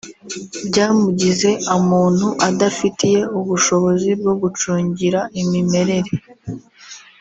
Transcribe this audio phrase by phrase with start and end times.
[0.67, 6.13] byamugize amuntu adafitiye ubushobozi bwo gucungira imimerere